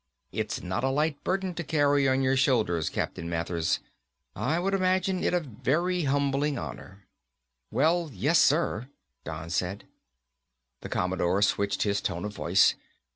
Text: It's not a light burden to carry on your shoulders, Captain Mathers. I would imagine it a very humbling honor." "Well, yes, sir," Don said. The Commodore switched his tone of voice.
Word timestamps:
It's 0.31 0.63
not 0.63 0.83
a 0.83 0.89
light 0.89 1.23
burden 1.23 1.53
to 1.53 1.63
carry 1.63 2.09
on 2.09 2.23
your 2.23 2.35
shoulders, 2.35 2.89
Captain 2.89 3.29
Mathers. 3.29 3.77
I 4.35 4.57
would 4.57 4.73
imagine 4.73 5.23
it 5.23 5.35
a 5.35 5.39
very 5.41 6.05
humbling 6.05 6.57
honor." 6.57 7.05
"Well, 7.69 8.09
yes, 8.11 8.39
sir," 8.39 8.89
Don 9.25 9.51
said. 9.51 9.83
The 10.79 10.89
Commodore 10.89 11.43
switched 11.43 11.83
his 11.83 12.01
tone 12.01 12.25
of 12.25 12.33
voice. 12.33 12.73